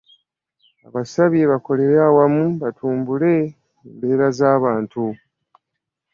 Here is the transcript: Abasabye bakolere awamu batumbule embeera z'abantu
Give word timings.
Abasabye 0.87 1.43
bakolere 1.51 1.95
awamu 2.09 2.45
batumbule 2.61 3.31
embeera 3.87 4.27
z'abantu 4.37 5.03